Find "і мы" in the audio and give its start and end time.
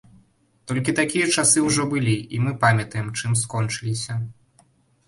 2.37-2.51